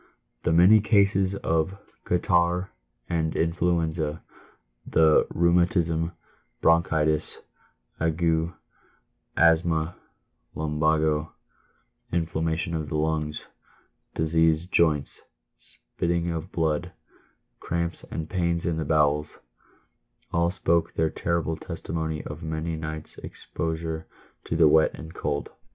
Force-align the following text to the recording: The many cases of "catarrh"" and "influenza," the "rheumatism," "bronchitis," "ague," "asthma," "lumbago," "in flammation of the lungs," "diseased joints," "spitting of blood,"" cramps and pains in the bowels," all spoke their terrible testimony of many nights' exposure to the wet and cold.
The 0.41 0.51
many 0.51 0.79
cases 0.81 1.35
of 1.35 1.77
"catarrh"" 2.05 2.71
and 3.07 3.35
"influenza," 3.35 4.23
the 4.83 5.27
"rheumatism," 5.29 6.13
"bronchitis," 6.59 7.39
"ague," 7.99 8.51
"asthma," 9.37 9.95
"lumbago," 10.55 11.33
"in 12.11 12.25
flammation 12.25 12.75
of 12.75 12.89
the 12.89 12.97
lungs," 12.97 13.45
"diseased 14.15 14.71
joints," 14.71 15.21
"spitting 15.59 16.31
of 16.31 16.51
blood,"" 16.51 16.93
cramps 17.59 18.03
and 18.09 18.27
pains 18.27 18.65
in 18.65 18.77
the 18.77 18.85
bowels," 18.85 19.37
all 20.33 20.49
spoke 20.49 20.95
their 20.95 21.11
terrible 21.11 21.55
testimony 21.57 22.23
of 22.23 22.41
many 22.41 22.75
nights' 22.75 23.19
exposure 23.19 24.07
to 24.45 24.55
the 24.55 24.67
wet 24.67 24.95
and 24.95 25.13
cold. 25.13 25.51